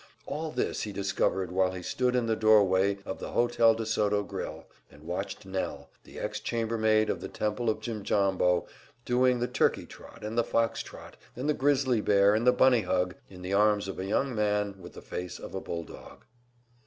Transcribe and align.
All 0.25 0.49
this 0.49 0.81
he 0.81 0.91
discovered 0.91 1.51
while 1.51 1.73
he 1.73 1.83
stood 1.83 2.15
in 2.15 2.25
the 2.25 2.35
doorway 2.35 2.97
of 3.05 3.19
the 3.19 3.33
Hotel 3.33 3.75
de 3.75 3.85
Soto 3.85 4.23
grill, 4.23 4.65
and 4.89 5.03
watched 5.03 5.45
Nell, 5.45 5.91
the 6.05 6.17
ex 6.19 6.39
chambermaid 6.39 7.07
of 7.07 7.21
the 7.21 7.27
Temple 7.27 7.69
of 7.69 7.81
Jimjambo, 7.81 8.65
doing 9.05 9.39
the 9.39 9.47
turkey 9.47 9.85
trot 9.85 10.23
and 10.23 10.35
the 10.35 10.43
fox 10.43 10.81
trot 10.81 11.17
and 11.35 11.47
the 11.47 11.53
grizzly 11.53 12.01
bear 12.01 12.33
and 12.33 12.47
the 12.47 12.51
bunny 12.51 12.81
hug 12.81 13.13
in 13.29 13.43
the 13.43 13.53
arms 13.53 13.87
of 13.87 13.99
a 13.99 14.05
young 14.07 14.33
man 14.33 14.73
with 14.79 14.93
the 14.93 15.03
face 15.03 15.37
of 15.37 15.53
a 15.53 15.61
bulldog. 15.61 16.25